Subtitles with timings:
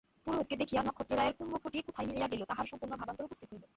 [0.23, 3.63] পুরোহিতকে দেখিয়াই নক্ষত্ররায়ের ভ্রূকুটি কোথায় মিলাইয়া গেল, তাঁহার সম্পূর্ণ ভাবান্তর উপস্থিত হইল।